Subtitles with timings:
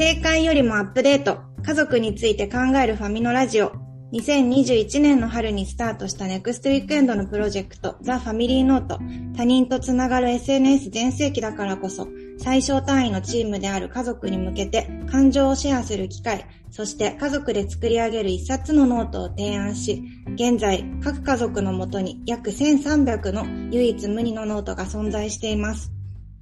[0.00, 3.72] 正解よりもアップデート、家族について考えるファミノラジオ。
[4.14, 8.98] 2021年の春にスタートした NEXTWEEKEND のプロジェクト、 The Family Note。
[9.36, 12.08] 他人とつながる SNS 全盛期だからこそ、
[12.38, 20.02] 最小単位のチームである家族に向けて感情をシェアする機会、そして家族で作り上げる一冊のノートを提案し、
[20.34, 25.92] 現在各家族のもとに約1300の唯一無二のノートが存在しています。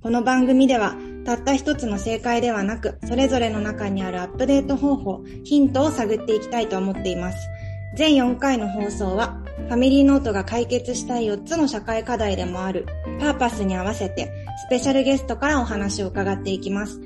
[0.01, 0.95] この番組では、
[1.25, 7.39] たった一つの正解ではなく、それぞれの中にあるアップデート方法、ヒントを探っていきたいと思っています。
[7.97, 12.87] 全4回の放送は、ファミリーノートが解決したい4つの社会課題でもある、
[13.19, 14.31] パーパスに合わせて、
[14.69, 17.01] スペシャルゲストからお話を伺っていきます。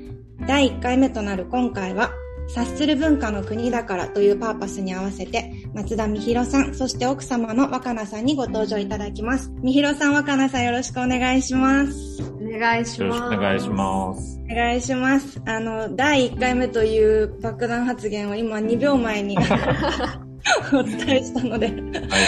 [0.47, 2.11] 第1回目となる今回は、
[2.49, 9.51] 察する文化の国だからというパーパスに合わせて、松田美弘さん、そして奥様の若菜さんにご登場いただきます。
[9.63, 12.21] 美弘さん、若菜さんよろしくお願いします。
[12.21, 13.01] お願いします。
[13.01, 14.39] よろしくお願いします。
[14.51, 15.41] お願いします。
[15.45, 19.37] あの、第1回目という爆弾発言を今2秒前に
[20.73, 21.73] お伝えしたので、は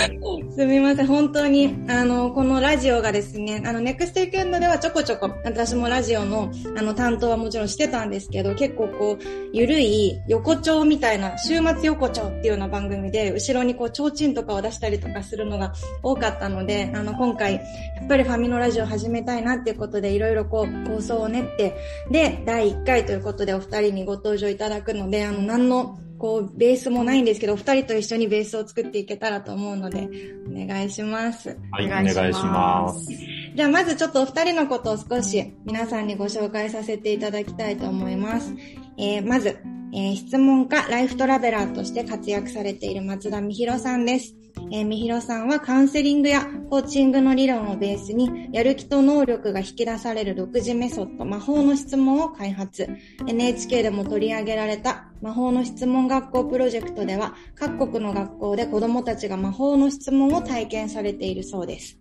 [0.06, 1.08] い、すみません。
[1.08, 17.60] 本当に、あの、このラジオがですね、あの、ネクストウィークエンドではちょこちょこ、私もラジオの、あの、担当はもちろんしてたんですけど、結構こう、ゆるい横丁みたいな、週末横丁っていうような番組で、後ろにこう、提灯とかを出したりとかするのが多かったので、あの、今回、や
[18.04, 21.76] っぱりファミのラジオ始めたいなっていうことで、いろいろこう、構想を練って、
[22.10, 30.10] で、第1回ということでお二人にご登場いただくので、あの、何のこう、ベースもないんですけど、二人と一緒にベースを作っていけたらと思うので、
[30.50, 31.56] お願いします。
[31.70, 33.12] はい、お願いします。
[33.56, 38.56] じゃあ、まずちょっとお二人のことを少し皆さんにご紹介させていただきたいと思います。
[38.98, 39.60] えー、まず、
[39.94, 44.34] えー、質問家、ライフトラベラーとして活躍されている松田美弘さんです。
[44.72, 52.90] えー、みひろさんはカウンセリングやコーチングの理論をベースに、やる気と能力が引き出される独自メソッド、魔法の質問を開発。
[53.28, 61.98] NHK でも取り上げられた魔法の質問学校プロジェクトでは、各国の学校で子供たちが魔法の質問を体験されているそうです。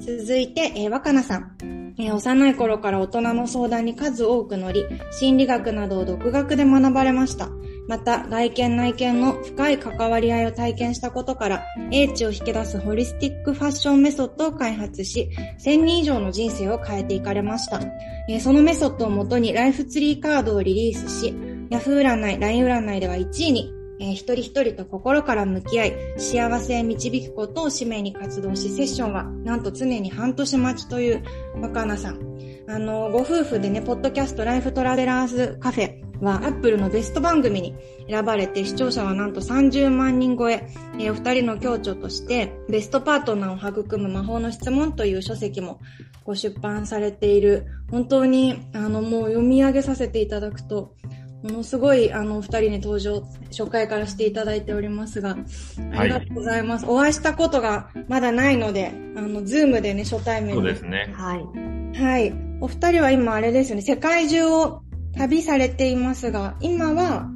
[0.00, 1.56] 続いて、えー、若菜さん。
[1.98, 7.50] え、幼い頃から大人の相談に数多く乗り、心理学などを独学で学ばれました。
[7.88, 11.62] また、外見内面の深い関わり合いを体験したことから、
[11.92, 15.30] 英知を引き出すホリスティックファッションメソッドを開発し、
[15.64, 17.80] 1000人以上の人生を変えていかれました。
[18.28, 21.34] え、そのメソッドをもとにライフツリーカードをリリースし、
[21.70, 23.72] ヤフー占い、LINE 占いでは1位に
[24.02, 31.22] えー、一人一人と心から向き合い、幸せへ導くことを使命に活動し、セッションはなんと常に半年待ちという
[31.60, 32.20] 若菜さん。
[32.68, 37.74] あの、ご夫婦でね、ポッドキャスト Life Travelers Cafe はアップルのベスト番組に
[38.08, 45.80] 選ばれて、視聴者はなんと30万人超え、えー、お二人の共著として、ベストパートナーを育む魔法の質問という書籍も
[46.24, 50.94] ご出版されている、本当に、あの、もう読み上げさせていただくと、
[51.42, 55.36] ものすごいあのお二人に登場初回からしていただいておりますが、
[55.92, 56.84] ありがとうございます。
[56.84, 61.12] はい、お会いしたことがまだないので、あの、ズームでね、初対面そうですね。
[61.12, 61.98] はい。
[61.98, 62.32] はい。
[62.60, 64.82] お二人は今あれですよね、世界中を
[65.16, 67.28] 旅されていますが、今は、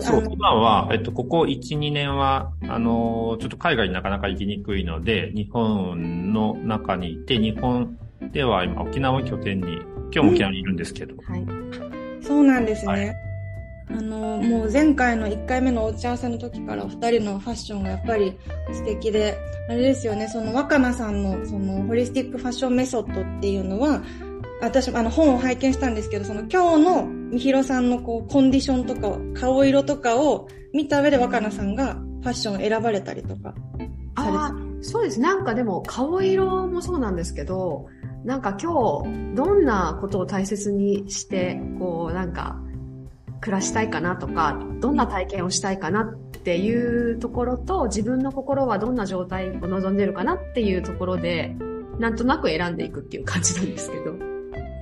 [0.00, 7.98] そう、今は、えっと、ここ1、2年は、あの、ちょっと海外になかなか行きにくいので、日本の中にいて、日本
[8.32, 9.78] では今沖縄を拠点に、
[10.12, 11.46] 今日も沖縄にいるんですけど、うん、はい。
[12.22, 12.92] そうなんですね。
[12.92, 13.32] はい
[13.94, 18.38] あの、もう前回の1回目のお打ち合わせの時からお二人のファッションがやっぱり
[18.72, 19.36] 素敵で、
[19.68, 24.02] あれですよね、その若菜さんのそのホリスティックファッションメソッドっていうのは、
[24.62, 33.54] 私あの本を拝見したんですけど、その今日のみひろさんのこうコンディションとか顔色とかを見た上で若菜さんがファッションを選ばれたりとか
[34.14, 35.20] ああ、そうです。
[35.20, 37.88] なんかでも顔色もそうなんですけど、
[38.24, 42.60] なんか今日どんなことを大切にして、こうなんか
[43.40, 51.56] 暮らしたいかなとか、どんな体験をしたいかなっていうところと、自分の心はどんな状態を望んでるかなっていうところで、
[51.98, 54.31] なんとなく選んでいくっていう感じなんですけど。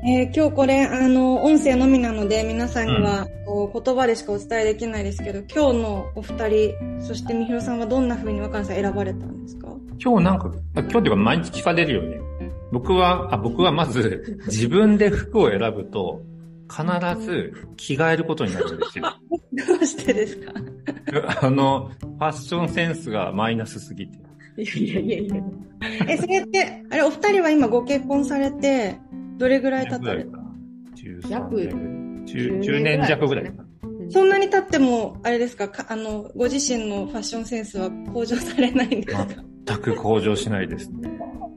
[0.02, 9.68] えー、今日これ、あの、音声のみなので、皆さんには、こう、言葉でしかお伝えできないですけど、今日のお二人、そしてみひろさんはどんな風に若菜さん選ばれたんですか？
[10.02, 12.18] 今日なんか、今日っていうか毎日聞かれるよね。
[12.72, 16.22] 僕は、あ、僕はまず、 自分で服を選ぶと、
[16.70, 16.82] 必
[17.26, 19.04] ず着替えることになるんですよ。
[19.68, 20.52] どうしてですか？
[21.46, 24.18] あの、ファッションセンスがマイナスすぎて。
[24.56, 25.34] いやいやいや
[26.08, 28.96] え、それって、あれ、お二人は今ご結婚されて、
[29.40, 30.38] どれぐらい経たれた
[31.30, 33.52] 約 10, 10年弱ぐらい
[34.10, 35.70] そんなに経っても、あれですか？
[35.88, 39.26] あの、ご自身のファッションセンスは向上されないんですか？
[39.66, 41.10] 全く向上しないですね。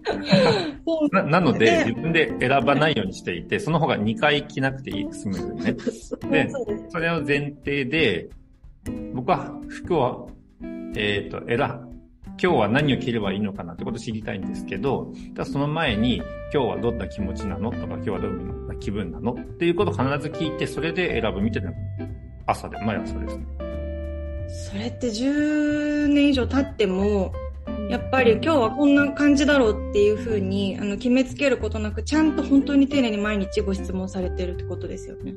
[1.11, 5.73] ななので、自分で選ばないようにしていて、その方が2回着なくていい、スムーズにね。
[6.45, 6.49] で、
[6.89, 8.29] それを前提で、
[9.13, 10.29] 僕は服を、
[10.95, 11.92] えっ、ー、と、選、
[12.41, 16.17] 今日は何を着ればいいのかなってことを知りたいんですけど、ただその前に、
[16.53, 21.71] 今日はどんな気持ちなのとか、今日はどんな気分なのっていうことを必ず聞いて、それで選ぶみたいな
[22.45, 23.45] 朝で、毎朝ですね。
[24.47, 27.33] それって10年以上経っても、
[27.89, 35.35] やっぱり今日はこんな感じだろうっていうふうにあの決めつけることなく、ちゃんと本当に丁寧に毎日ご質問されてるってことですよね。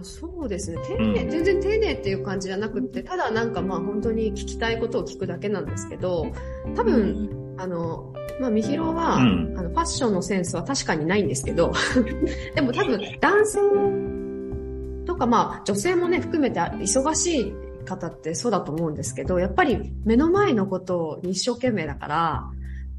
[0.00, 0.78] あそうですね。
[0.86, 6.26] 丁寧、うん、全然丁寧っていう感じじゃなくてただなんかまあ本当に聞きたいことを聞くだけなんですけど
[6.74, 11.72] 多分、うん、あのまあ、みひろは、うん、あのファッションのセンスは確かにないんですけど
[12.56, 13.60] でも多分男性
[15.06, 17.54] とかまあ女性もね含めて忙しい
[17.84, 22.50] 方ってそうだと思うんですけど、やっぱり目の前のことに一生懸命だから、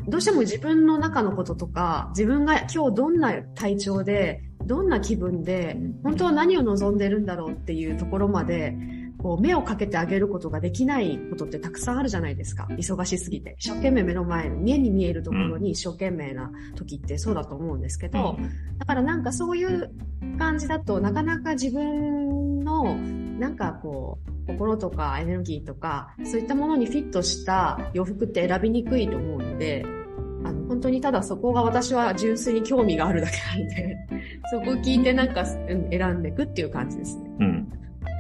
[0.07, 8.75] どうしても自分の中のこととか、自分が今日どんな体調で、どんな気分で、本当は何を望んでるんだろうっていうところまで、
[9.17, 12.67] こう目をかけてあげることができないことってたくさんあるじゃないですか。
[12.71, 13.55] 忙しすぎて。
[13.57, 18.37] 一生懸命目の前の、目に見えるところに一生懸命な時ってそうだと思うんですけど、
[18.77, 19.89] だからなんかそういう
[20.37, 22.95] 感じだとなかなか自分の
[23.39, 29.83] なんかこう、心とかエネルギーとか、そういったものにフィットした洋服って選びにくいと思うので、
[30.45, 33.97] あの、本当にただそこが私は純粋に興味があるだけなんで、
[34.51, 37.23] そこを聞いてなんか選んでいくっていう感じですね。
[37.39, 37.71] うん。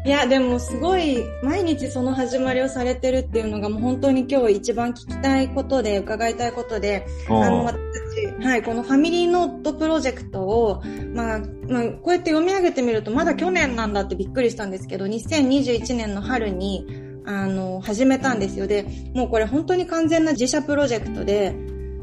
[0.05, 10.83] いや、でもすごい、毎日その始まりをされてるっていうのがもう本当に今日一番聞きたいことで、伺いたいことで、あの、私たち、はい、このファミリーノートプロジェクトを、
[11.13, 16.85] まあ、まあ、こうやって読み上げてみると、まだ去年なんだってびっくりしたんですけど、2021年の春に、
[17.25, 18.67] あの、始めたんですよ。
[18.67, 18.85] で、
[19.15, 21.55] もうこれ本当に完全な自社プロジェクトで、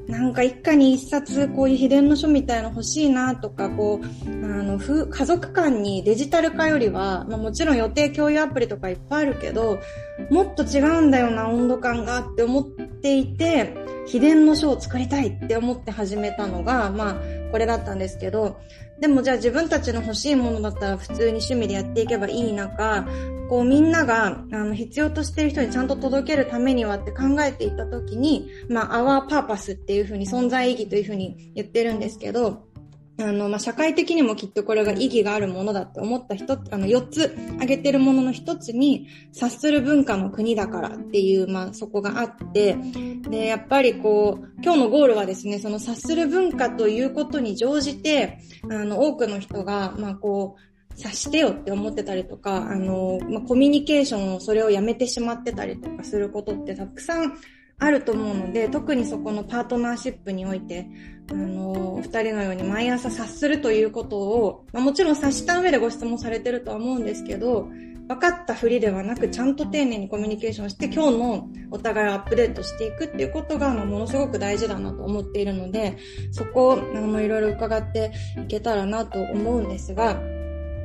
[0.08, 9.78] なんか一家に一冊こういう秘伝の書みたいな欲しいなとか、こう、あの、家族間にデジタル化よりは、まあ、もちろん予定共有アプリとかいっぱいあるけど、
[10.30, 13.74] もっと違うんだよな、温度感がって思っていて、
[14.06, 17.16] 秘伝の書を作りたいって思って始めたのが、まあ、
[17.52, 18.58] これだったんですけど、
[19.02, 23.04] でもじゃあ自分たちの欲しいものだったら普通に趣味でやっていけばいい中、
[23.48, 32.62] こうみんながあの必要としている人にちゃんと届けるためにはって考えていった時に、まあ、our purpose っていうふうに存在意義というふうに言ってるんですけど、
[33.18, 42.76] あの、まあ、社会的にもきっとこれが意義があるものだって思った人、あの、4つ挙げてるものの1つに、察する文化の国だからっていう、まあ、そこがあって、
[43.28, 48.38] で、やっぱりこう、今日のゴールはですね、その察する文化ということに乗じて、
[48.70, 57.34] あの、多くの人が、まあ、こう、察してよって思ってたりとか、あの、まあ、コミュニケーションをそれをやめてしまってたりとかすることってたくさん
[57.82, 60.86] あると思うので、特にそこのパートナーシップにおいて、
[61.30, 67.68] あの、二人のように毎朝察するということを、まあ、もちろん察した上でご質問されてるとは思うんですけど、
[68.08, 75.96] 分かったふりではなく、ちゃんと丁寧にコミュニケーションして、今日のお互いをアップデートしていくっていうことが、まあ、ものすごく大事だなと思っているので、
[76.30, 78.12] そこを、あの、いろいろ伺って
[78.44, 80.20] いけたらなと思うんですが、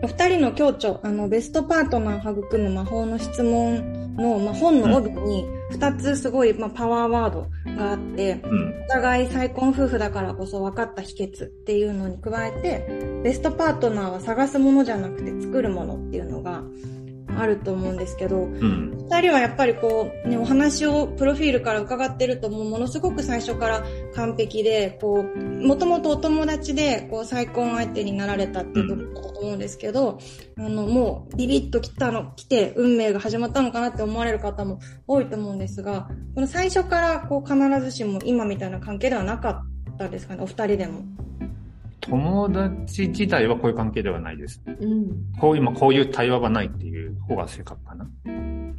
[0.03, 7.47] お二人の共著、あの、ベストパートナー育む魔法の質問の、まあ、本の帯に、二つすごい、まあ、パワーワード
[7.77, 16.63] があって、うん、お互い再婚夫婦だからこそ分かった秘訣っていうのに加えて、ベストパートナーは探すものじゃなくて作るものっていうのが、
[17.39, 23.83] あると思うんですけど、うん、2人はやっぱりこう、ね、お話をプロフィールから伺ってるともうものすごく最初から
[24.15, 30.19] 完璧で、こう、もともとお友達でこう再婚相手になられたっていうところだと思うんですけど、
[30.57, 39.63] うん、あの、もうビビッと来たの、来て運命が始まったのかなって思われる方も多いと思うんですが、この最初からこう必ずしも今みたいな関係ではなか
[39.93, 41.03] ったですかね、お二人でも。
[42.09, 44.61] 友達自体はこういう関係ではないです。
[44.65, 45.07] うん、
[45.39, 48.07] こう今こういう対話がないっていう方が正確かな。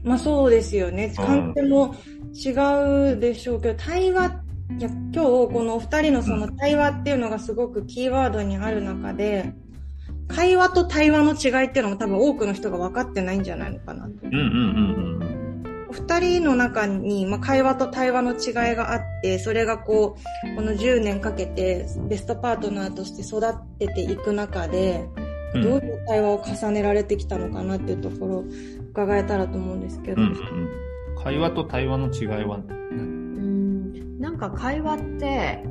[0.03, 1.13] まあそうですよね。
[1.17, 1.95] 関係も
[2.33, 2.51] 違
[3.15, 4.43] うでしょうけど、対話、
[4.79, 9.53] いや今日このお二人のその対話っていうのがすごくキーワードにある中で、
[10.29, 14.13] 会話と対話の違いっていうのも多分多くの人が分かってないんじゃないのかなと。
[14.25, 15.38] うんうんうんうん。
[15.89, 20.17] お二人の中に、まあ、会話と対話の違いがあって、それがこ
[20.53, 23.41] う、この10年かけてベストパートナーとして育
[23.79, 25.09] てていく中で、
[25.55, 28.45] どういう対話を重ねられてきたのかなっていうところ
[28.91, 30.21] 伺えたらと思うんですけど。
[30.21, 30.37] うんうん、
[31.23, 34.21] 会話と対話の違いはうん。
[34.21, 35.65] なんか会話って、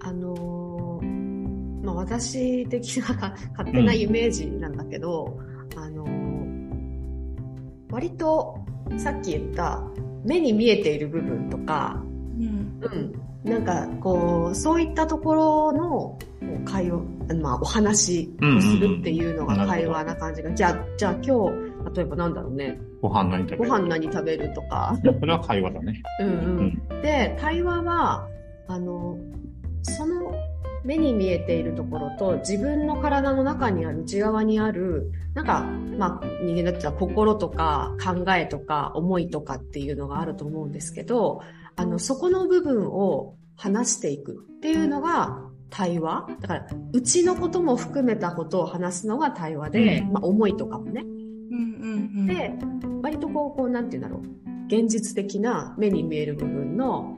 [0.00, 5.38] あのー、まあ、私的な勝手なイメージなんだけど、
[5.74, 8.61] うん、あのー、割と
[8.98, 9.82] さっき言った
[10.24, 12.02] 目に見えている部分とか、
[12.38, 12.80] うん、
[13.44, 16.18] うん、なんか、こう、そういったところの
[16.64, 17.00] 会話、
[17.40, 22.80] まあ、お話をするっていうのが会話な感じが、じゃあ、じゃあ今日、例えばなんだろうね。
[23.00, 23.58] ご飯何食べる？
[23.58, 24.96] ご飯何食べるとか。
[25.02, 26.00] それは会話だね。
[26.20, 26.28] うん
[26.90, 27.02] うん。
[27.02, 28.28] で、対話は、
[28.68, 29.18] あの、
[29.82, 30.32] その
[30.84, 35.62] 目に見えているところと自分の体の中にある内側にある、なんか、
[35.98, 41.42] まあ、人間だったら心とか考えとか思いとかっていうのがあると思うんですけど、
[41.76, 46.26] あの、そこの部分を話していくっていうのが対話。
[46.40, 51.04] だから、うちのことも含めたことを話すのが対話で、うんまあ、思いとかもね。
[52.26, 52.52] で、
[53.02, 54.42] 割とこう、こう、なんて言うんだろう。
[54.66, 57.16] 現実的な目に見える部分の、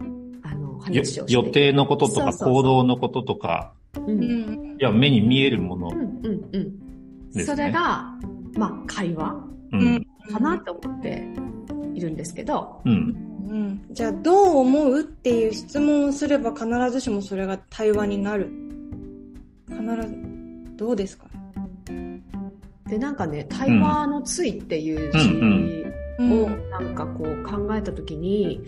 [0.85, 1.27] 話を。
[1.29, 4.01] 予定のこととか行動のこととか、う。
[4.01, 7.31] うんうん、んいや、目に見えるものうん、うん。
[7.31, 7.45] ですね。
[7.45, 8.13] それが、
[8.57, 9.33] まあ、会話
[9.73, 10.07] ううんん。
[10.31, 11.27] かなと思って
[11.95, 12.93] いるんですけど、うん。
[13.49, 13.85] うん。
[13.91, 18.51] じゃあ、どう思うっていう質問をすれば必ずしもそれが対話になる？
[19.69, 21.27] 必ず、どうですか？
[22.89, 25.19] で、なんかね、対話のついっていう字
[26.19, 28.61] うんをなんかこう考えたときに、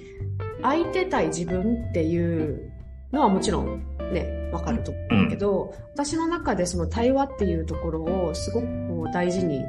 [0.62, 2.72] 相手対自分っていう
[3.12, 3.82] のはもちろん
[4.12, 9.62] ね、わかると思うけど、私の中でその対話っていうところをすごくこう大事に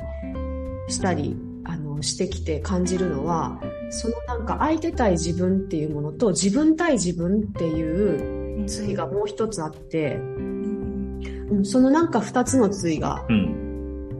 [0.88, 11.22] したり、あの、してきて感じるのは、そのなんか相手対自分っていうものと自分対自分っていう対がもう一つあって、うん。
[11.50, 13.67] うんそのなんか二つの対がうん。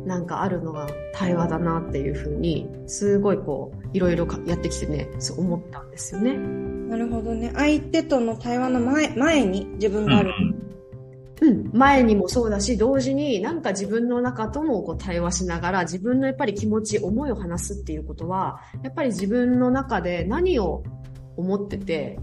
[0.08, 6.38] なんかあるのが対話だなっていうふうに、すごいこう、いろいろかやってきてね、そう思ったんですよね。
[6.90, 7.52] なるほどね。
[7.54, 10.32] 相手との対話の前、前に自分うんがある。
[11.42, 11.70] うん。
[11.74, 20.84] 前にもそうだし、同時になんか自分の中ともこう対話しながら、自分のやっぱり気持ち、思いを話すっていうことは、やっぱり自分の中で何を
[21.36, 22.20] 思ってて、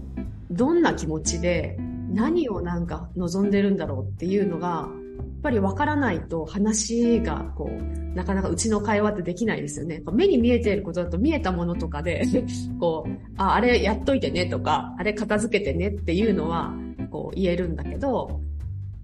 [0.49, 1.77] どんな気持ちで、
[2.11, 5.04] 何をなんか望んでるんだろうっていうのが、やっ
[5.45, 10.01] ぱり分からないと話がこう、なかなかうちの会話ってできないですよね。
[10.11, 12.25] 目に見えていることだと見えたものとかで、
[12.79, 16.73] こう、あ、あれやっといてねとか、あれ片付けてねっていうのは、
[17.11, 18.41] こう言えるんだけど、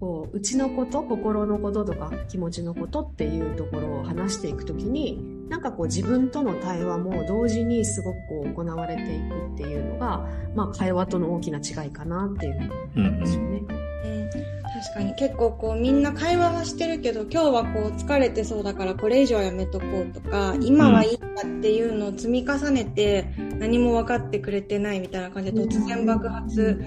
[0.00, 8.16] こう、うちのこと、心のこととか気持ちのことっていうところを話していくときに、なんかこう自分との対話も同時にすごく
[8.56, 13.62] こう行われていくっていうのが、まあ会話との大きな違いかなっていうふうに思うんですよね。
[13.68, 14.51] うん
[14.82, 15.14] 確かに。
[15.14, 26.82] 結構こうみんな会話はしてるけど今日はこう疲れてそうだからこれ以上はやめとこうとか今はいいんだっていうのを積み重ねて何も分かってくれてないみたいな感じで突然爆発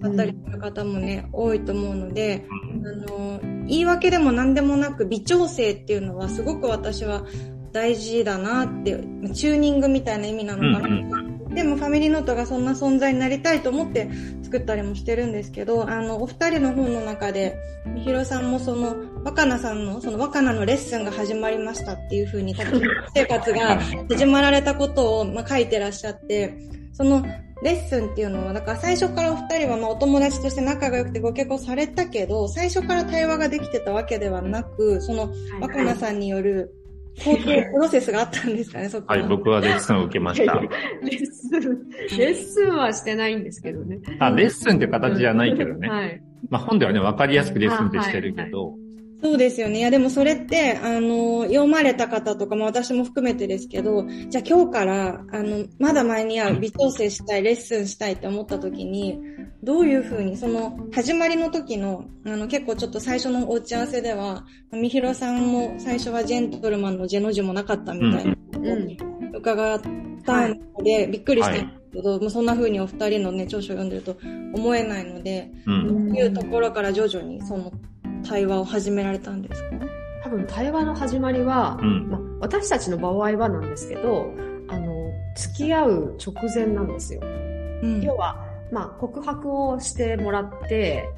[0.00, 2.46] だったりする方もね多いと思うので
[2.84, 7.24] あの言い訳でも何でもなく微調整っていうのはすごく私は
[7.72, 8.92] 大事だなって
[9.34, 14.08] チューニングみたいな意味なのかな、うんでもファミリーノートがそんな存在になりたいと思って
[14.42, 22.82] 作ったりもしてるんですけど、あの、お二人の本の中で、みひろさんもその、若菜さんの、その若菜のレッスンが始まりましたっていう風に、多分、
[23.14, 26.54] 生活が始まられたことを、まあ、書いてらっしゃって、
[26.92, 27.24] その、
[27.62, 35.30] レッスンっていうのは、だから最初からお二人はまあお友達として仲が良くてご結婚されたけど、最初から対話ができてたわけではなく、その
[35.60, 36.74] 若菜さんによる
[37.18, 40.54] 工程、プロセスがあったんですかね、そこはい、僕はレッスンを受けました。
[40.54, 41.88] レッスン、
[42.18, 43.98] レッスンはしてないんですけどね。
[44.18, 45.88] あ、レッスンって形じゃないけどね。
[45.88, 46.22] はい。
[46.48, 48.74] まあ本ではね、わかりやすくレッスンってしてるけど、
[49.22, 49.80] そうですよね。
[49.80, 59.18] いや、でもそれって、あの、読まれた方とか、まあ私も含めてですけど、じゃあ今日から、あの、まだ前には微調整したい、レッスンしたいって思った時に、
[59.62, 68.96] どういうふうに、その、始まりの時の、あの、結構ちょっと最初のお打ち合わせでは、みひろさんも最初はジェントルマンのジェの字もなかったみたいなうん。
[69.34, 69.80] 伺っ
[70.24, 74.16] たので、びっくりしたんですけど、もうそんな風にお二人のね、長所を読んでると
[74.54, 76.06] 思えないので、うん。
[76.06, 77.70] どういうところから徐々にその
[78.22, 79.70] 対話を始められたんですか？
[80.22, 82.08] 多分対話の始まりは、うん。
[82.10, 84.32] まあ、私たちの場合はなんですけど、
[84.68, 87.20] あの、付き合う直前なんですよ。
[87.22, 91.08] うん要は、まあ、告白をしてもらって、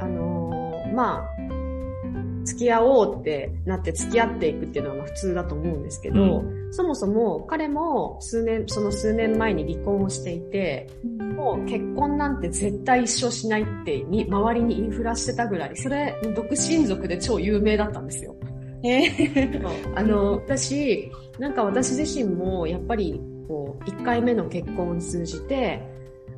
[0.00, 10.88] あのーまあ、付き合おうってなって付き合っていくっていうのはまあ普通だと思うんですけど、そもそも彼も数年、その数年前に離婚をしていて、
[11.36, 18.34] もう結婚なんて絶対一生しないってに周りにインフラしてたぐらい、それ独身族で超有名だったんですよ。
[18.82, 19.96] えー。
[19.96, 25.80] あの、私、なんか私自身もやっぱり、こう、一回目の結婚を通じて、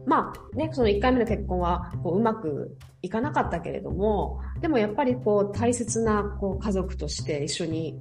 [0.05, 7.99] まあね、その一回目の結婚は、こう、うまくいかなかったけれども、でもやっぱりこう、大切な、こう、家族として一緒に、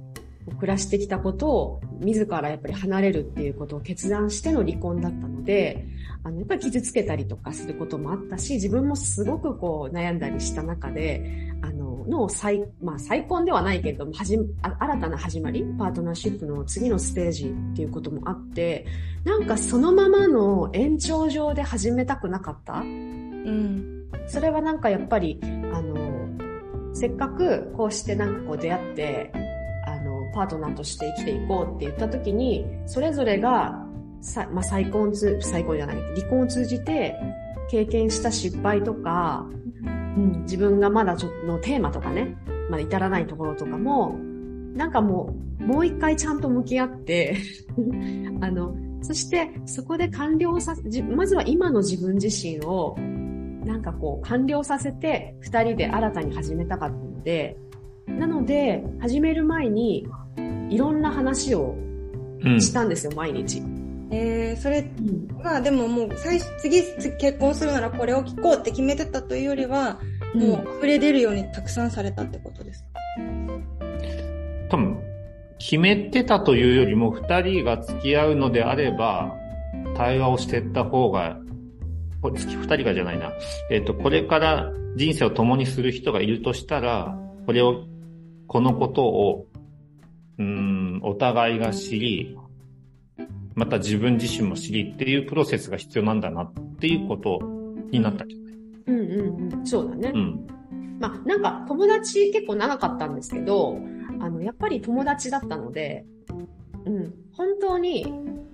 [0.54, 5.86] 暮らしてきたことを自らやっぱり離れるっていうことを決断しての離婚だったので、
[6.22, 18.86] あの、やっぱり傷つけたりとかすることもあったし、自分もすごくこう悩んだりした中で、あの、の再、まあ再婚ではないけれども、はじ、新たな始まり、パートナーシップの次のステージっていうこともあって、
[19.24, 22.74] なんかそのままの延長上で始めたくなかった？
[22.80, 24.08] うん。
[24.28, 25.46] それはなんかやっぱり、あ
[25.82, 25.96] の、
[26.92, 29.32] せっかくこうしてなんかこう出会って、
[30.36, 33.82] パートナーとして生きていこうって言った時に、それぞれが、
[34.20, 37.16] さまあ、再婚つ、再婚じゃない、離婚を通じて
[37.70, 39.46] 経験した失敗とか、
[39.86, 42.36] うん、自分がまだちょっとのテーマとかね、
[42.68, 44.14] まだ至らないところとかも、
[44.74, 47.38] なんかもう、もう一回ちゃんと向き合って
[48.42, 52.94] あの、そしてそこで完了させ、まずは今の自分自身を
[53.64, 57.56] なんかこう完了させて二人で新たに始めたかったので、
[58.06, 60.06] なので始める前に
[60.70, 61.76] いろんな話を
[62.58, 63.62] したんですよ、うん、毎日。
[64.10, 64.88] えー、それ、
[65.42, 66.82] まあでももう最初、次
[67.18, 69.98] 結婚するならこれを聞こうって決めてたというよりは、
[70.34, 72.88] もう溢れ出るようにたくさんされたってことですか、
[74.70, 75.00] 多分、
[75.58, 79.34] 決めてたというよりも、二人が付き合うのであれば、
[79.96, 81.38] 対話をしていった方が
[82.26, 83.32] これ、二人がじゃないな。
[83.70, 87.84] えっ、ー、と、これから人生を共にする人がいるとしたら、これを、
[88.46, 89.46] このことを、
[90.38, 92.38] うん、お互いが知り、
[93.54, 97.40] また自分自身も知りっていうプロセスが必要なんだなっていうこと
[97.90, 98.54] になったんじゃない？
[98.86, 99.66] うんうんうん。
[99.66, 100.12] そうだね。
[100.14, 100.46] うん。
[101.00, 103.78] まあ、なんか友達結構長かったんですけど、
[104.20, 106.04] あの、やっぱり友達だったので、
[106.84, 108.06] うん、本当に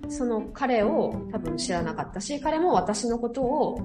[0.07, 3.79] その彼を多分知らなかったし、彼も私のことを、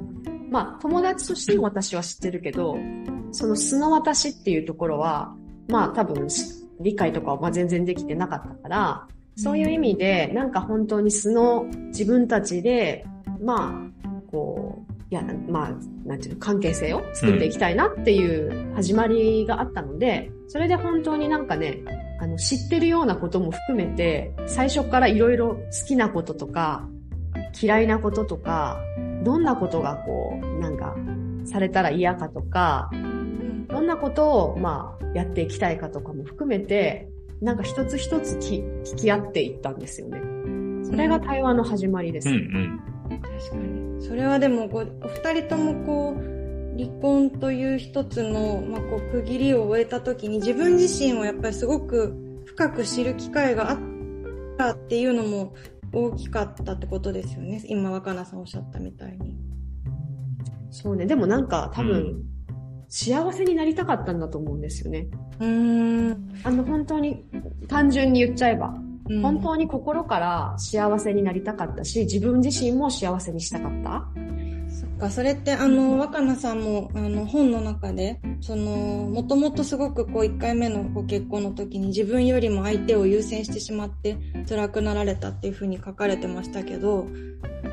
[0.50, 2.76] まあ友達としても私は知ってるけど、
[3.32, 5.34] その素の私っていうところは、
[5.68, 6.28] まあ多分
[6.80, 13.06] 理解とかはまあ全然できてなかったから、そういう意味で、なんか本当に素の自分たちで、
[13.40, 15.70] まあ、こう、いや、まあ、
[16.06, 21.78] なんていうの、関係性を作っていきたいなっていう始まりがあったので、それで本当になんかね、
[22.20, 26.88] あの、知ってるようなことも含めて、最初からいろいろ好きなこととか、
[27.60, 28.80] 嫌いなこととか、
[29.24, 30.96] どんなことがこう、なんか、
[31.44, 32.90] されたら嫌かとか、
[33.68, 37.08] どんなことを、まあ、やっていきたいかとかも含めて、
[37.40, 40.20] なんか一つ一つ聞き合っていったんですよね。
[40.84, 42.28] それが対話の始まりです。
[42.28, 44.02] うんうん、確かに。
[44.06, 46.38] それはでもお二人ともこう、
[46.78, 52.14] 離婚という一つの、まあ、こう区切りを終えた時に自分自身をやっぱりすごく
[52.46, 53.78] 深く知る機会があっ
[54.56, 55.54] たっていうのも
[55.92, 57.62] 大きかったってことですよね。
[57.66, 59.36] 今若菜さんおっしゃったみたいに。
[60.70, 61.06] そうね。
[61.06, 62.24] でもなんか多分、うん、
[62.88, 65.06] 幸せになりたかったんだと思うんですよね。
[65.40, 66.32] うん。
[66.42, 67.24] あの本当に
[67.68, 68.74] 単純に言っちゃえば。
[69.22, 74.04] 本当に心から幸せになりたかったし、自分自身も幸せにしたかった。
[74.68, 78.70] そっか、それってあの、若菜さんもあの本の中で、その、
[79.10, 87.06] もともとすごくこう1回目のご結婚の時に自分よりも相手を優先してしまって辛くなられたっていうふうに書かれてましたけど、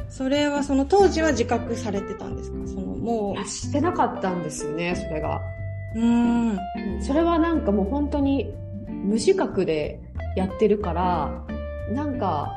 [0.08, 2.58] それはその当時は自覚されてたんですか？
[2.66, 3.48] そのもう。
[3.48, 5.42] してなかったんですよね、それが。
[5.96, 6.58] うん。
[7.02, 8.54] それはなんかもう本当に
[8.90, 10.00] 無自覚で
[10.36, 11.46] やってるから、
[11.94, 12.52] なんか、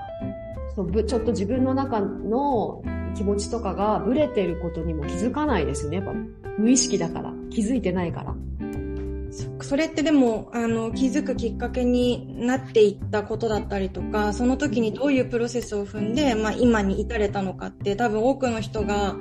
[0.74, 2.82] そうちょっと自分の中の
[3.14, 5.96] 気持ちとかがブレてることにも気づかないですね。
[5.96, 6.12] やっぱ
[6.56, 7.32] 無意識だから。
[7.50, 8.34] 気づいてないから。
[9.60, 19.16] それってでも、あの、気づくきっかけになっていったことだったりとか、その時にどういうプロセスを踏んで、まあ今に至れたのかって多分多くの人が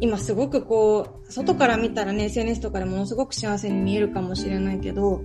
[0.00, 5.22] 今すごくこう、外から見たらね、SNS とかでものすごく幸せに見えるかもしれないけど、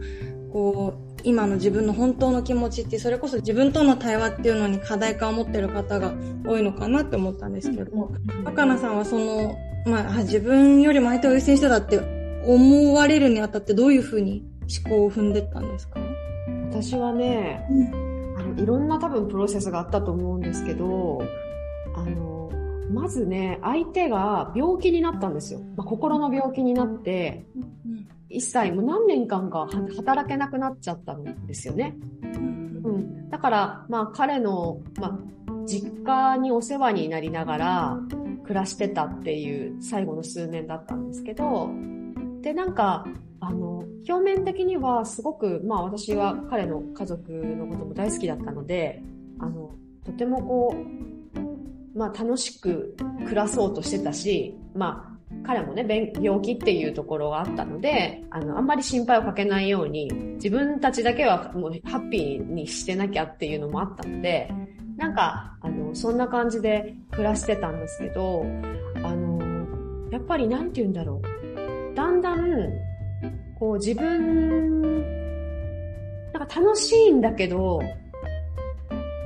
[0.52, 6.14] こう、今の自分の本当の気持ちって、それこそ自分との対話っていうのに課題感を持ってる方が
[6.46, 8.12] 多いのかなって思ったんですけども、
[8.44, 12.00] 若菜さんはその、まあ、自分よりも相手を優先してたって
[12.46, 14.46] 思われるにあたってどういうふうに
[14.86, 16.00] 思考を踏んでったんですか？
[16.70, 21.22] 私はね、うん、あのいろんな多分プロセスがあったと思うんですけど、
[22.92, 25.60] まずね、相手が病気になったんですよ。
[25.76, 27.46] まあ、心の病気になって、
[28.30, 29.68] 一切もう何年間か
[29.98, 31.96] 働けなくなっちゃったんですよね。
[32.24, 35.20] うん、だから、まあ彼の、まあ、
[35.66, 38.00] 実家にお世話になりながら
[38.44, 41.70] 暮らしてたっていう最後の数年だったんですけど、
[42.42, 43.06] で、なんか、
[43.40, 49.02] あの、表面的にはすごく、まあ私は彼の家族のことも大好きだったので、
[49.40, 49.72] あの、
[50.04, 51.15] とてもこう、
[51.96, 64.52] まあ楽しく暮らそうとしてたし、まあ彼もね、病気っていうところがあったので、あの、あんまり心配をかけないように、自分たちだけはもうハッピーにしてなきゃっていうのもあったので、
[64.98, 68.46] なんか、あの、そんな感じで暮らしてたんですけど、
[69.04, 69.40] あの、
[70.12, 71.96] やっぱりなんて言うんだろう。
[71.96, 72.72] だんだん、
[73.60, 74.82] こう自分、
[76.34, 77.82] なんか楽しいんだけど、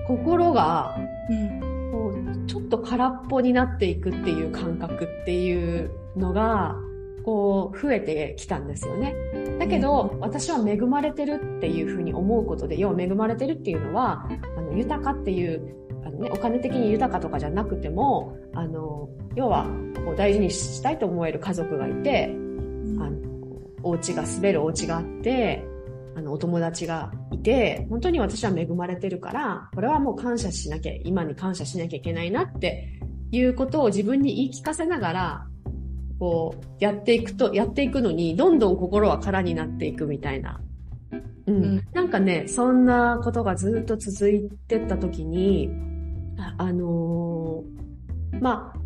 [0.07, 0.97] 心が、
[1.29, 1.68] うちょ
[2.69, 6.75] っと空っぽになっていくっていう感覚っていうのが、
[7.25, 9.15] こう、増えてきたんですよね。
[9.59, 19.65] だけど、私は恵まれてるっていうふうに思うことで、要は恵まれてるっていうのは、あの、豊かっていう、あのね、お金的に豊かとかじゃなくても、あの、要は、
[20.05, 22.25] こう大事にしたいと思える家族がいて、
[22.99, 23.17] あの、
[23.83, 25.65] お家が滑るお家があって、
[26.19, 32.99] あの、お友達がいて、本当に私は恵まれてるから、これはもう感謝しなきゃ、今に感謝しなきゃいけないなって
[33.31, 35.47] いうことを自分に言い聞かせながら、
[36.19, 40.59] こう、やっていくと、やっていくのに、どんどん心は空になっていくみたいな。
[41.47, 41.63] うん。
[41.63, 45.69] うん、なんかね、そんなことがずっと続いてった時に、
[46.57, 48.78] あのー、まあ、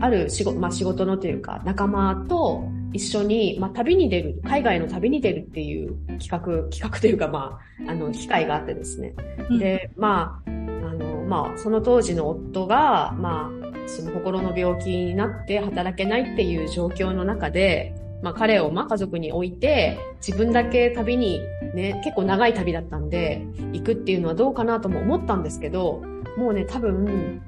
[0.00, 9.14] ある仕事、まあ仕事のというか、仲間と一緒に、まあ旅に出る、海外の旅に出るっていう企画、企画というか、まあ、あの、機会があってですね。
[9.50, 10.52] うん、で、まあ、あ
[10.94, 21.40] の、まあ、その当時の夫が、まあ、その心の病気になって働けないっていう状況の中で、まあ彼をまあ家族に置いて、自分だけ旅に
[21.74, 26.02] ね、結構長い旅だったんで、行くっていうのはどうかなとも思ったんですけど、
[26.38, 27.42] もうね、多分、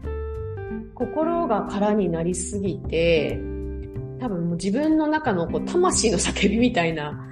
[0.97, 3.39] 心が空になりすぎて、
[4.19, 7.23] 多分もう自分の中のこう魂の叫びみたいな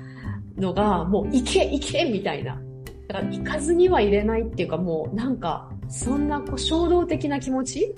[0.58, 2.60] のが、もう行け行けみたいな。
[3.08, 7.94] だから行かずにはいれないっていうかもうなんか、そんなこう衝動的な気持ち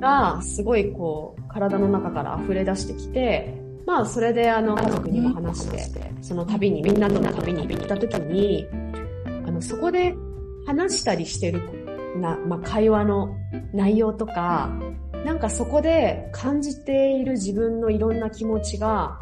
[0.00, 3.54] がすごいこう体の中から溢れ出してきて、
[3.86, 8.66] まあそれであの家族にも話して、その旅に、みんなとの旅に行った時に、
[9.46, 10.14] あのそこで
[10.66, 11.60] 話したりしてる
[12.16, 13.36] な、まあ会話の
[13.72, 14.70] 内容とか、
[15.24, 19.18] なんかそこで感じている自分のいろんな気持ちが、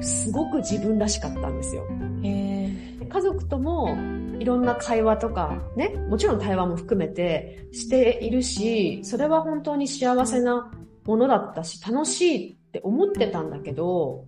[0.00, 1.86] すごく自分らしかったんですよ。
[2.22, 3.96] 家族とも
[4.38, 10.70] いろんな会話とかね、もちろん対話も含めてしているし、それは本当に幸せな
[11.04, 14.24] ものだったし、楽しいって思ってたんだけど、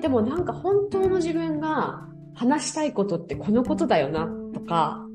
[0.00, 5.06] でもなんか本当の自分が話したいことってこのことだよなとか、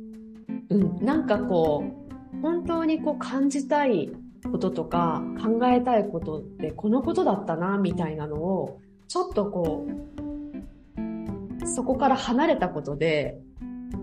[0.69, 2.01] うん、なんかこう、
[2.41, 4.12] 本当にこう感じたい
[4.51, 13.39] こととか考えたいことってこのことだったなみたいなのを、ちょっとこう、そこから離れたことで、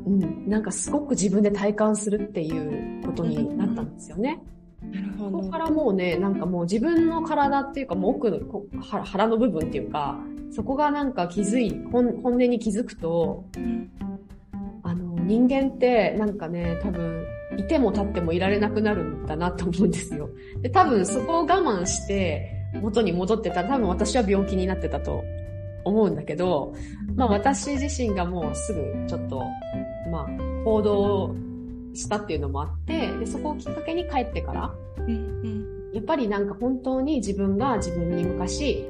[0.07, 4.43] うん、なんかすごく自分で体感するっていうことになったんですよね。
[4.83, 5.39] なるほど。
[5.39, 8.41] ここからもうね、なんかもう自分の体っていうか、もう奥の
[8.81, 10.19] 腹の部分っていうか、
[10.51, 13.45] そこがなんか気づい、本本音に気づくと、
[14.83, 17.25] あの、人間ってなんかね、多分、
[17.59, 20.31] いても立ってもいられなくなるんだなと思うんですよ。
[20.63, 25.25] で、多分そこを我慢して、元に戻ってたら多分私は病気になってたと
[25.85, 26.73] 思うんだけど、
[27.17, 29.43] まあ私自身がもうすぐちょっと、
[30.11, 30.29] まあ
[30.65, 31.35] 行動
[31.95, 34.75] したっていうのもあって、でそこをきっかけに帰ってから、
[35.93, 38.87] やっぱりなんか本当に自分が自分に昔、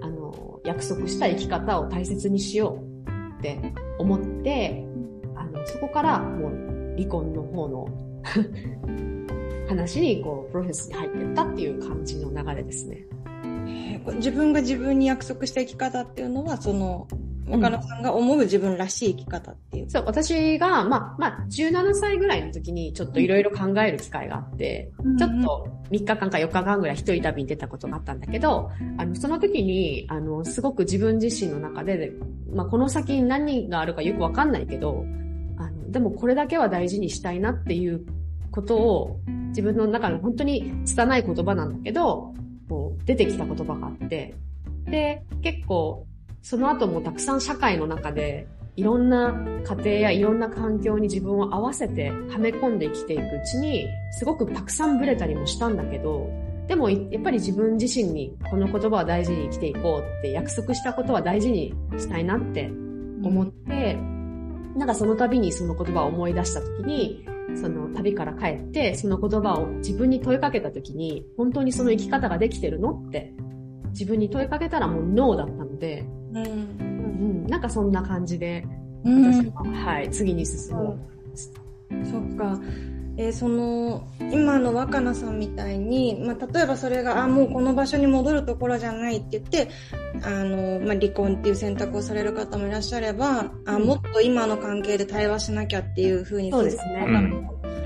[0.00, 3.58] あの、約束した生き方を大切にしようって
[3.98, 4.86] 思って、
[5.34, 7.88] あの、そこからもう離婚の方の
[9.68, 13.06] 話にこう、プロセスに入ってったっていう感じの流れですね。
[14.16, 17.08] 自分が自分に約束した生き方っていうのは、その、
[17.48, 19.90] 岡野さんが思う自分らしい生き方っていう。
[19.90, 32.12] そう、私が、まあ、まあ、17歳ぐらいの時にちょっといろいろ考える機会があって、うん、ちょっと3日間か4日間ぐらい一人旅に出たことがあったんだけど、あの、その時に、あの、すごく自分自身の中で、
[32.50, 35.04] まあ、この先に何があるかよくわかんないけど、
[35.94, 38.04] でもこれだけは大事にしたいなっていう
[38.50, 42.34] ことを、自分の中の本当に拙い言葉なんだけど、
[42.68, 44.34] こう、出てきた言葉があって、
[44.86, 46.04] で、結構、
[46.42, 53.86] その後もたくさん社会の中で、いろんな家庭やいろんな環境に自分を合わせてはめ込んで生きていくうちに、
[54.18, 56.28] すごくたくさんブレたりもしたんだけど、
[56.66, 62.68] でもやっぱり自分自身にこの言葉は大事に生きていこうって約束したことは大事にしたいなって
[63.22, 64.13] 思って、うん、
[64.76, 67.24] なんかその度にその言葉を思い出した時に、
[67.56, 73.32] その旅から帰って、その言葉を自分に問いかけた時に、本当にその生き方ができてるのって
[73.90, 78.66] 自分に問いかけたらもうノーだったので、うん、うん、なんかそんな感じで、
[79.04, 80.98] 私は、うん、はい、次に進む。
[82.04, 82.58] そっか。
[83.16, 89.70] えー、その今の若菜さんみたいに、まあ、例えばそれがあもうこの場所に戻るところじゃないって言って
[90.22, 97.06] あの、まあ、離婚っていう選択をされる方もいらっしゃれば、あもっと今の関係で対話しなきゃっていうふうにそうですね、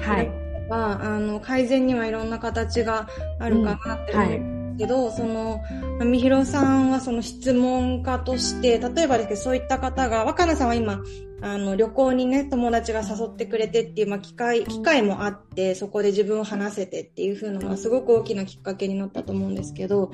[0.00, 5.60] はい、はあの改善にはいろんな形があるかなって思うんですけど、うんはい、その
[6.04, 11.00] みひろさんはその質問家として例えばですけどそういった方が若菜さんは今
[11.40, 20.10] あの、旅行にね、友達が誘ってくれてっていう、まあ、機会、機会もあって、そこで自分を話せてっていう風なのはすごく大きなきっかけになったと思うんですけど、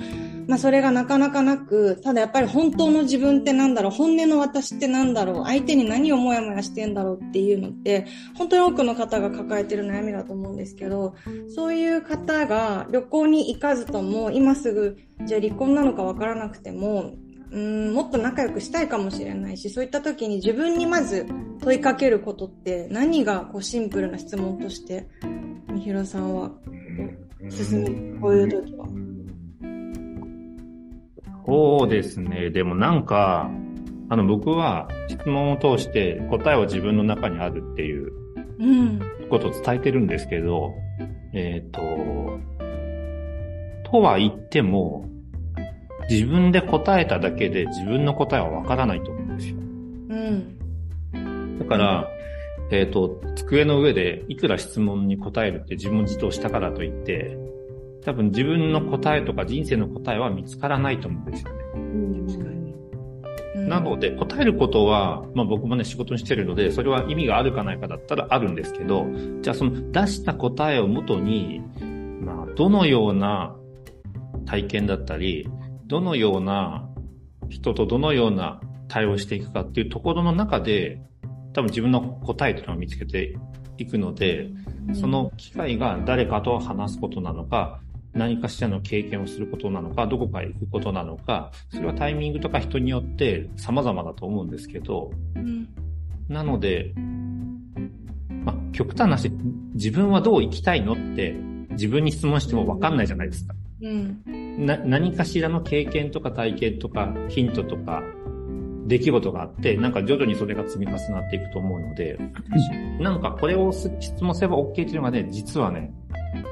[0.47, 8.05] まあ、それがなかなかなく、ただやっぱり本当の自分ってなんだろう、本音の私ってなんだろう、相手に何をもやもやしてんだろうっていうのって、
[8.37, 11.15] 本当に多くの方が抱えてる悩みだと思うんですけど、
[11.47, 17.15] そういう方が旅行に行かずとも、今すぐ、じゃあ離婚なのかわからなくても、
[17.51, 21.25] うんもっと仲良くしたいかもしれないし、そういった時に自分にまず
[21.61, 25.07] 問いかけることって何がこうシンプルな質問として、
[25.71, 26.51] みひろさんは
[27.49, 27.81] 進
[28.15, 28.87] む、こういう時は？
[31.45, 32.49] そうですね。
[32.49, 33.51] でもなんか、
[34.09, 38.11] あの僕は質問を通して答えは自分の中にあるっていう
[39.29, 40.73] ことを伝えてるんですけど、
[41.33, 41.81] うん、えっ、ー、と、
[43.91, 45.07] とは言っても、
[46.09, 49.55] 自分で答えただけで自分の答えはわからないと思うんですよ。
[49.57, 51.59] うん。
[51.59, 52.07] だから、
[52.71, 57.37] えっ、ー、と、机の上でいくら質問に答えるって自問自答したからといって、
[58.03, 61.63] 多分自分の答えとか人生の答えは見つからないと思うんですよね。
[61.75, 62.75] うん、確かに。
[63.67, 69.07] なので、答えることは、まあ僕もね、仕事にしてるので、それは意味があるかないかだったらあるんですけど、
[69.41, 71.61] じゃあその出した答えをもとに、
[72.21, 73.55] まあ、どのような
[74.45, 75.47] 体験だったり、
[75.87, 76.89] どのような
[77.49, 81.01] 人とどのような対応していくかっていうところの中で、
[81.53, 83.35] 多分自分の答えというのを見つけて
[83.77, 84.49] いくので、
[84.93, 87.79] その機会が誰かと話すことなのか、
[88.13, 95.67] 何かしらの経験をすることなのか、どこかへ行くことなのか、それはタイミングとか人によって様々だと思うんですけど、うん、
[96.29, 96.93] なので、
[98.45, 99.29] まあ、極端な話、
[99.73, 101.35] 自分はどう生きたいのって
[101.71, 103.53] 自分に質問してもわかんないじゃないですか。
[103.81, 104.23] うん、
[104.57, 108.03] な何かしらの経験とか体験とかヒントとか
[108.87, 112.17] 出来事があって、なんか徐々にそれが積み重なっていくと思うので、
[112.99, 115.91] なんかこれを質問すれば OK っていうのがね、実はね、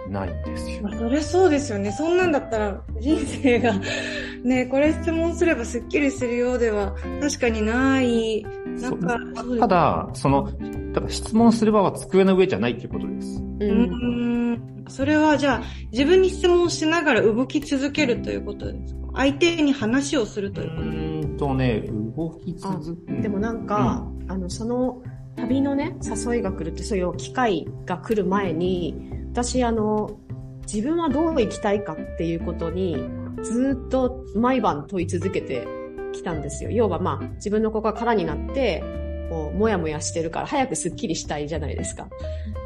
[0.10, 0.89] ないんですよ。
[0.98, 1.91] それそうですよね。
[1.91, 3.74] そんなんだったら人生が
[4.43, 8.46] ね、これ質問すればスッキリするようでは確かにない。
[8.82, 9.17] なんか、
[9.60, 10.50] ただ、その、
[10.93, 13.41] ただ質問する場は机の上じゃないっていうことです。
[13.60, 14.84] うん。
[14.88, 19.02] それはじゃあ自分に質問しながら動き続けるということですか？
[19.15, 21.84] 相手に話をするということうんとね、
[22.17, 25.02] 動き続けでもなんか、うん、あの、その
[25.36, 28.96] 旅のね、誘いが来るって、そういう機会が来る前に、
[29.34, 30.19] 私あの、
[30.72, 33.10] 自分はどう生きたいかっていうことに、
[33.41, 35.67] ずっと毎晩問い続けて
[36.13, 36.69] きたんですよ。
[36.69, 38.84] 要はまあ、自分の子が空になって、
[39.32, 42.10] こう、もやもやしてるから、早くスッキリしたいじゃないですか。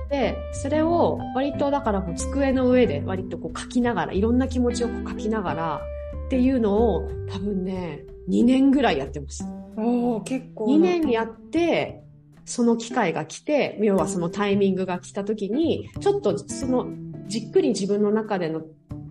[0.09, 5.81] で、それを割とだからこう机の上で割とこう書きながら、いろんな気持ちをこう書きながら
[6.25, 9.45] っていうのを多分ね、2年ぐらいやってました。
[9.81, 10.65] お結構。
[10.75, 12.03] 2年やって、
[12.47, 16.87] その機会が来て、要はそのタイミングが来た時に、ちょっとその
[17.27, 18.61] じっくり自分の中での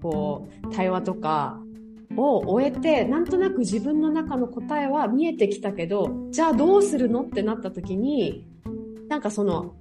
[0.03, 1.61] こう対話とか
[2.16, 8.49] を終えて、なんとなく自分の中の答えは見えてきたけど、じゃあどうするのってなった時に、
[9.09, 9.75] なんかその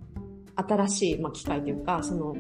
[0.55, 2.35] 新しい、まあ、機会というか、その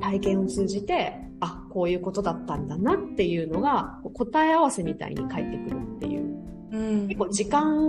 [0.00, 5.97] 体験を通じて、あ、こういうことだったんだなっていうのが、答え合わせみたいに返ってくる
[7.08, 7.88] 結構時間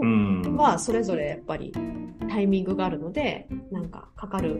[0.56, 1.73] はそれぞれやっぱり
[2.30, 4.58] タイミングがあるので、なんかかかる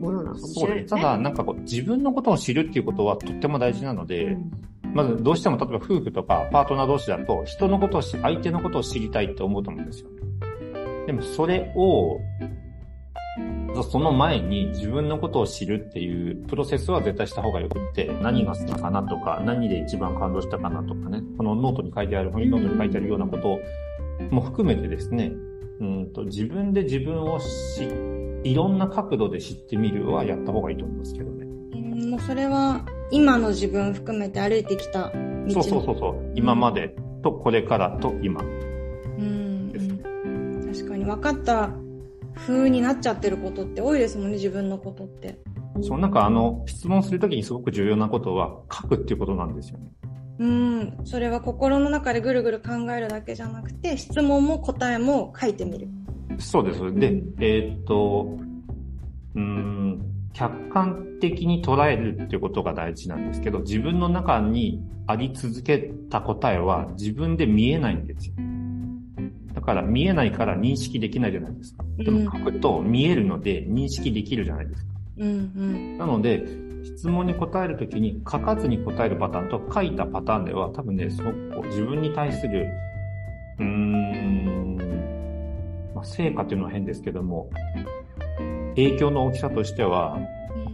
[0.00, 1.00] ものなのかもしれないですね。
[1.00, 4.50] ただ、なんかこう、自分のことを知るっていうことはとっても大事なので、うん、
[4.94, 10.10] まずどうしても例えば夫婦とかパートナー同士だと、人のことを相手のことを知りたいって思うと思うんですよ。
[11.06, 12.20] でもそれを
[13.82, 23.58] その前に自分のことを知るっていうプロセスは絶対した方がよくって、何が好きかなとか、何で一番感動したかなとかね、このノートに書いてある、本ノートに書いてあるようなこと
[24.30, 25.32] も含めてですね、
[25.80, 27.88] うんと自分で自分を知、
[28.48, 31.46] いろんな角度で知ってみるはやった方がいいと思いますけどね。
[32.08, 35.10] もうそれは今の自分含めて歩いてきた
[35.46, 36.32] 道そうそうそうそう。
[36.34, 38.42] 今までとこれからと今。
[38.42, 38.44] う
[39.22, 39.72] ん。
[40.72, 41.70] 確かに分かった
[42.46, 45.38] 風になっちゃってることって多いですもんね、自分のことって。
[45.82, 49.90] そう、なんかあの、質問するときにすごく重要なことは書くっていうことなんですよね。
[50.38, 55.88] うん、それは心の中でぐるぐる考えるだけじゃなくて、質問も答えも書いてみる。
[56.38, 56.94] そうです。
[56.94, 58.38] で、えー、っと、
[59.34, 60.00] うん、
[60.32, 68.34] 客観的に捉えるっていうことが大事なんですけど、自分の中にあり続けた答えは自分で見えないんですよ。
[69.68, 71.84] だから見えないから認識できないじゃないですか。
[71.98, 74.92] でも書くと見えるので認識できるじゃないですか。
[75.18, 75.98] うんうん。
[75.98, 76.42] なので、
[76.84, 82.66] 質問に答えるときに書かずに答えるパターンと書いたパターンでは多分ね、すごく自分に対する、
[83.58, 84.76] うーん、
[85.94, 87.50] まあ、成果っていうのは変ですけども、
[88.74, 90.18] 影響の大きさとしては、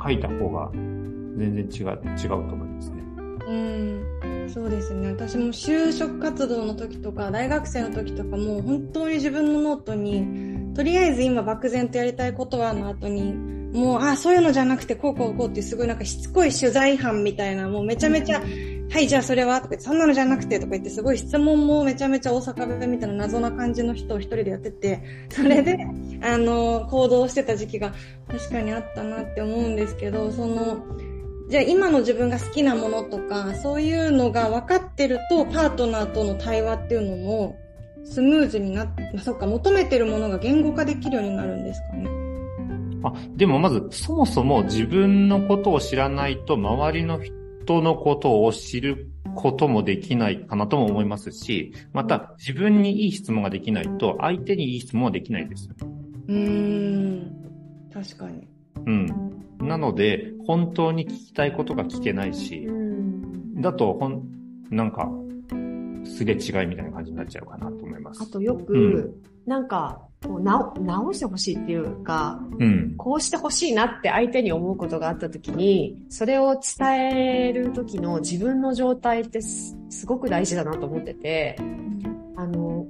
[0.05, 3.04] 書いた方が全然違う、違うと思いますね。
[3.47, 5.13] うん、そうですね。
[5.13, 13.35] 私も就職活動の時とか、大学生の時とかも、本当に自分のノートに、とりあえず今漠然とやりたいことはの後に、
[13.75, 25.77] もう、あ、そういうのじゃなくて、こうこうこうってすごいなんかしつこい取材班みたいな、もうめちゃめちゃ、はい、じゃあそれはとか言って、そんなのじゃなくてとか言って、すごい質問もめちゃめちゃ大阪弁みたいな謎な感じの人を一人でやってて、それで、
[26.23, 27.93] あの、行動してた時期が
[28.29, 30.85] 確かにあったなって思うんですけど、その、
[31.51, 37.57] じゃあ今の自分が好きなものとか、そういうのが分かってると、パートナーとの対話っていうのも、
[38.05, 42.09] スムーズになって、まあ、そっか、求めてるものが言語化できるようになるんですかね。
[43.03, 55.75] あ、でもまず、そもそも自分のことを知らないと、周りの人のことを知ることもできないかなとも思いますし、また、自分にいい質問ができないと、相手にいい質問はできないですよ。
[56.29, 57.31] うーん。
[57.93, 58.47] 確かに。
[58.87, 59.07] うん。
[59.61, 63.61] なので、本当に聞きたいことが聞けないしう、ん。
[63.61, 64.23] だと、ほん、
[64.71, 65.11] なんか、
[66.05, 68.27] すれ違いみたいな感じになっちゃうかなと思いますあ。
[68.27, 72.95] とよく、うんなんか、こう直直してほしいっていうか、うん。
[72.97, 81.57] こうしてほしいなって相手に思うことがあった時に、それを伝える時の自分の状態ってすすごく大事だなと思ってて、
[82.37, 82.87] あの、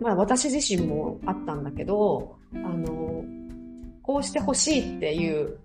[0.00, 3.24] まあ私自身もあったんだけど、あの、
[4.02, 5.58] こうしてほしいっていう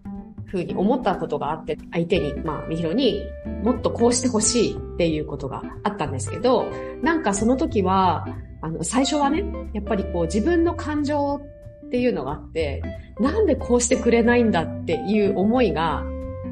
[0.45, 3.23] ふうに思ったことがあって、相手に、まあ、みひろに
[3.63, 8.25] もっとこうしてほしいっていうことがあったんですけど、なんかその時は、
[8.61, 11.41] あの、最初はね、やっぱりこう自分の感情
[11.85, 12.81] っていうのがあって、
[13.19, 16.03] なんでこうしてくれないんだっていう思いが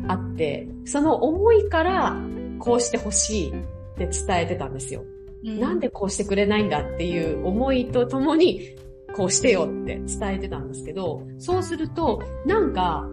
[0.08, 2.15] あって、その思いから
[2.60, 3.53] こうしてほしいっ
[3.97, 5.03] て伝えてたんですよ。
[5.43, 8.75] なんでこうしてくれないんだっていう思いとともに、
[9.15, 13.08] こうしてよって伝えてたんですけど、そうすると、なんか、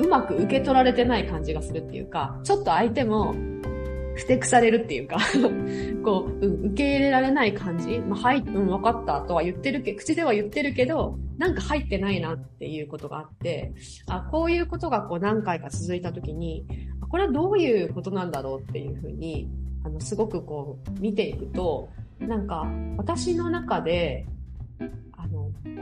[0.00, 3.34] うまく受け取られてない感じがするっていうか、ちょっと相手も、
[4.14, 5.18] ふてくされるっていうか、
[6.04, 7.98] こう、うん受け入れられない感じ。
[7.98, 13.72] まあ、はい、うん、わかったとは言ってるけど、口では言ってるけど、なんか入ってないなっていうことがあって、
[14.06, 16.64] あ、こういうことがこう何回か続いたときに、
[17.08, 19.48] これはどういうことなんだろうっていうふうに、
[19.84, 21.88] あの、すごくこう、見ていくと、
[22.20, 24.26] なんか、私の中で、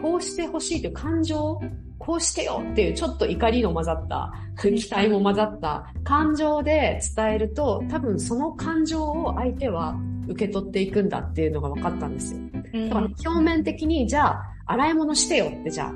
[0.00, 1.60] こうしてほしいという感情、
[1.98, 9.96] こうしてよっていうちょっと怒りの混ざった、期待も混ざった感情で伝えると、多分その感情を相手は
[10.28, 12.40] 受け取っていくんだっていうのが分かったんですよ。
[12.40, 12.52] うん
[12.88, 15.92] だから表面的に、じゃあ、洗い物してよってじゃ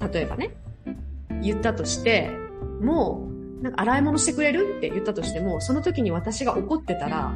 [0.00, 0.56] あ、例えばね、
[1.42, 2.30] 言ったとして、
[2.80, 3.28] も
[3.60, 7.32] う、なんか洗い物してくれるって言ったとしても、その時に私が怒ってたら、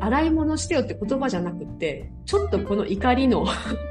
[0.00, 3.89] 洗い物してよって言葉じゃなくって、ちょっとこの怒りのうん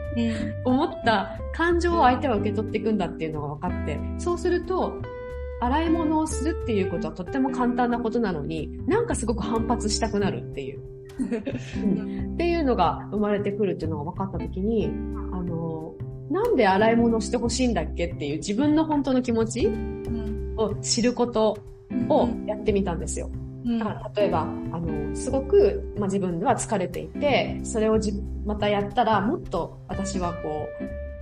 [0.66, 5.02] 思った感情を相手は受け取っていくんだっていうのが分かって、そうすると、
[5.62, 10.82] 洗い物をするっていうことはとっても簡単なことなのに、なんかすごく反発したくなるっていう。
[11.20, 14.86] うんっていうのが生まれてくるっていうのが分かったときに、
[15.34, 15.94] あの、
[16.32, 21.58] なんで洗い物をしてほしいんだっけっていう自分の本当の気持ちうんを知ること
[22.08, 23.30] をやってみたんですよ。
[23.66, 23.80] うん。
[23.80, 28.14] だから例えば、あの、すごく、まあ、自分では疲れていて、それをじ
[28.46, 30.68] またやったら、もっと私はこ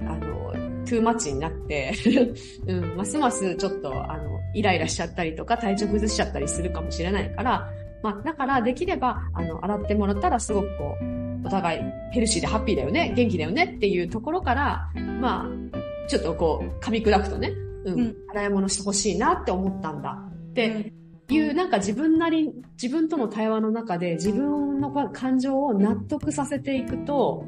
[0.01, 0.53] う、あの、
[0.85, 1.93] トゥーマッチになって、
[2.67, 4.23] うん、ますますちょっと、あの、
[4.53, 7.69] イライラしちゃったりとか、体調崩しちゃったりするかもしれないから、
[8.03, 17.51] まあ、だからできれば、あの、洗ってもらったらすごくこう、お互いヘルシーでハッピーだよね、元気だよねっていうところから、まあ、ちょっとこう、噛み砕くとね、
[17.85, 18.15] うん、うん。
[18.29, 20.11] 洗い物してほしいなって思ったんだ。
[20.11, 20.93] って
[21.35, 27.45] いう、なんか自分なり、自分との対話の中で自分の感情を納得させていくと、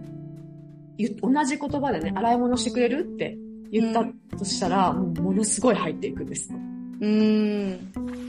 [0.97, 3.37] ゆ同じ言葉でね、洗い物してくれるって
[3.71, 6.51] 言ったとしたら、もうものすごい入っていくんです。
[6.51, 7.73] うん。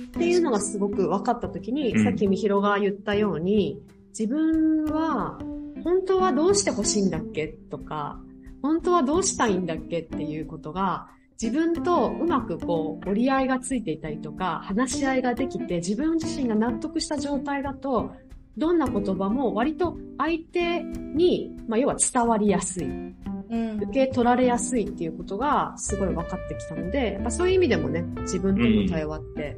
[0.07, 2.05] っていうのがすごく分かったときに、うん。
[2.05, 3.81] さっきみひろが言ったように、
[4.17, 5.39] 自分は
[5.83, 8.20] 本当はどうしてほしいんだっけとか、
[8.62, 11.09] 本当はどうしたいんだっけっていうことが、
[11.41, 18.12] 自分とうまくこう折り合いがついていたりとか、話し合いができて、自分自身が納得した状態だと、
[18.59, 22.86] どんな言葉も割と相手に、まあ、要は伝わりやすい。
[23.49, 29.57] 受け取られやすいっていうことがすごい分かってきたので、やっぱそういう意味でもね、自分との対話って、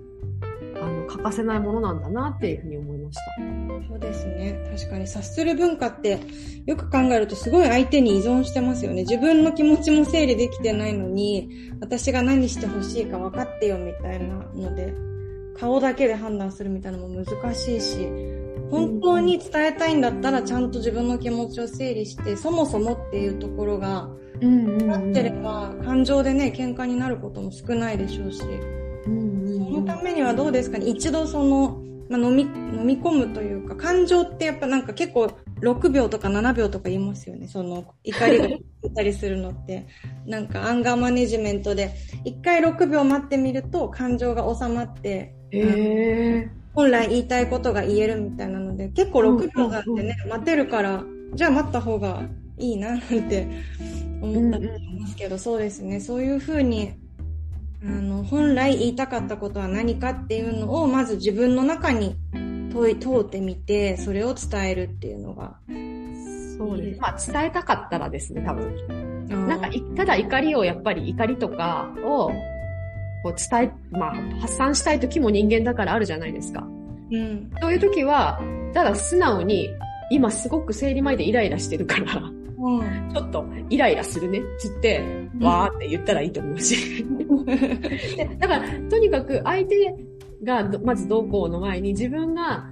[0.76, 3.42] うん、あの、欠かせないものなんだなっていうふうに思いました。
[3.92, 4.58] そうですね。
[4.74, 6.18] 確かに察する文化って
[6.64, 9.02] よく考えるとすごい相手に依存してますよね。
[9.02, 14.94] 自分の気持ちも整理できてないのに、私が何してほしいか分かってよみたいなので、
[15.58, 18.08] 顔だけで判断するみたいなのも難しいし、
[18.70, 24.08] 本当に伝えたいんだったらちゃんと自分の気持ちを整理して、そもそもっていうところが、
[24.40, 28.40] なってれば、感情でね、喧嘩になることも少ないでしょうし、
[29.04, 31.82] そのためにはどうですかね、一度その、
[32.12, 35.30] まあ、飲み、飲み込むというか、感情ってやっぱなんか結構
[35.62, 37.48] 6秒とか7秒とか言いますよね。
[37.48, 38.48] その怒りが
[38.82, 39.86] 出たりするのって。
[40.26, 41.90] なんかアンガーマネジメントで、
[42.24, 45.34] 一回6秒待ってみると感情が収まって、
[46.74, 51.04] 本来言いたいことが言えるみたいなので、結構6秒だってね、待てるから、
[51.34, 52.24] じゃあ待った方が
[52.58, 53.48] いいななんて
[54.20, 55.98] 思ったりしますけど、そうですね。
[55.98, 56.92] そういうふうに、
[57.84, 62.16] あの、本来言いたかったことは何かっていうのを、まず自分の中に
[62.72, 65.56] 問い、問うてみて、それを伝えるっていうのが。
[66.56, 67.00] そうです。
[67.00, 68.72] まあ、伝えたかったらですね、多分。
[69.48, 72.30] なんか、ただ怒りを、やっぱり怒りとかを、
[73.22, 76.66] こう伝え、まあ、発散したい時も人間だからあるじゃないですか。
[77.10, 77.50] うん。
[77.60, 78.40] そういう時は、
[78.72, 79.70] ただ素直に、
[80.10, 82.22] 今すごく生理前でイライラしてるから、
[82.62, 84.38] うん、ちょっとイライラするね。
[84.38, 85.02] っつって、
[85.40, 87.04] わーって言ったらいいと思うし。
[88.16, 89.94] で だから、とにかく相手
[90.44, 92.70] がまずどうこうの前に自分が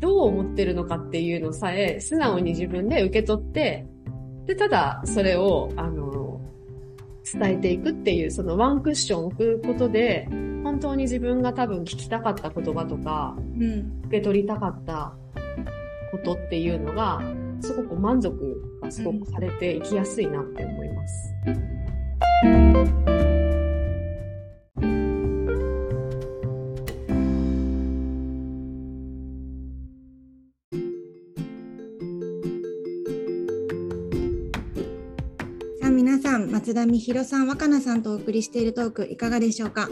[0.00, 3.86] どう思ってるのかっていうのさえ素直に自分で受け取って、
[4.46, 6.40] で、ただそれを、あの、
[7.32, 10.28] 伝えていくっていう、そのワンクッション置くことで、
[10.62, 15.14] 本当に自分が多分聞きたかった言葉とか、うん、受け取りたかった
[16.12, 17.20] ことっていうのが、
[17.64, 21.34] すごく満足がすごくされていきやすいなって思います。
[21.46, 21.50] う
[36.38, 39.88] ん松田美弘さん、若菜さんとお送りしているトークいかがでしょうか？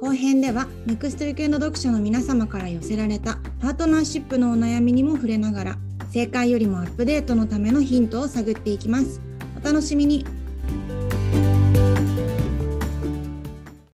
[0.00, 5.76] 後編ではネクストリケンド読者の皆様から寄せられたパートナーシップのお悩みにも触れながら
[6.12, 9.20] 正解よりもアップデートのためのヒントを探っていきます。
[9.60, 10.24] お楽しみに。